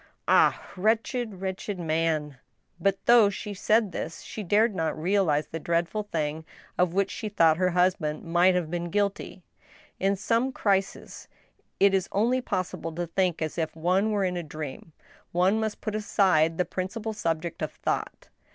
[0.27, 0.65] Ah!
[0.75, 2.39] wretched, wretched man!"
[2.81, 6.43] But, though she said this, she dared not realize the dreadful thing
[6.75, 9.43] of which she thought her husband might have been guilty.
[9.99, 11.27] In some crises
[11.79, 14.91] it is only possible to think as if one were in a dream,
[15.33, 18.29] one must put aside the principal subject of thought.